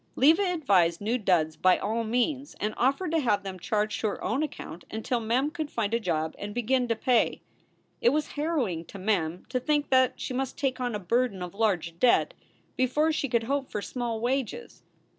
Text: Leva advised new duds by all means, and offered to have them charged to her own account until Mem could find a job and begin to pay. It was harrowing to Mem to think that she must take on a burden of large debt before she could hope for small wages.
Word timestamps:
Leva 0.15 0.41
advised 0.41 0.99
new 0.99 1.19
duds 1.19 1.55
by 1.55 1.77
all 1.77 2.03
means, 2.03 2.55
and 2.59 2.73
offered 2.75 3.11
to 3.11 3.19
have 3.19 3.43
them 3.43 3.59
charged 3.59 4.01
to 4.01 4.07
her 4.07 4.23
own 4.23 4.41
account 4.41 4.83
until 4.89 5.19
Mem 5.19 5.51
could 5.51 5.69
find 5.69 5.93
a 5.93 5.99
job 5.99 6.33
and 6.39 6.55
begin 6.55 6.87
to 6.87 6.95
pay. 6.95 7.43
It 8.01 8.09
was 8.09 8.29
harrowing 8.29 8.83
to 8.85 8.97
Mem 8.97 9.45
to 9.49 9.59
think 9.59 9.91
that 9.91 10.19
she 10.19 10.33
must 10.33 10.57
take 10.57 10.81
on 10.81 10.95
a 10.95 10.99
burden 10.99 11.43
of 11.43 11.53
large 11.53 11.99
debt 11.99 12.33
before 12.75 13.11
she 13.11 13.29
could 13.29 13.43
hope 13.43 13.69
for 13.69 13.83
small 13.83 14.19
wages. 14.19 14.81